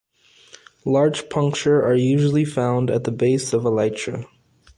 Large 0.83 1.29
puncture 1.29 1.83
are 1.83 1.93
usually 1.93 2.43
found 2.43 2.89
at 2.89 3.03
the 3.03 3.11
base 3.11 3.53
of 3.53 3.61
elytra. 3.65 4.25